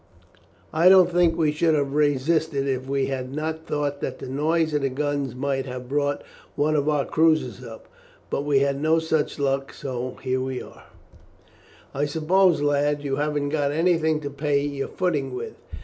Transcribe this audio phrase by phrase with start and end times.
[0.73, 4.73] I don't think we should have resisted if we had not thought that the noise
[4.73, 6.23] of the guns might have brought
[6.55, 7.87] one of our cruisers up.
[8.31, 10.85] But we had no such luck, and so here we are."
[11.93, 15.53] "I suppose, lad, you haven't got anything to pay your footing with?